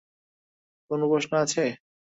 কোনো 0.91 1.05
প্রশ্ন 1.11 1.31
আছে? 1.43 1.63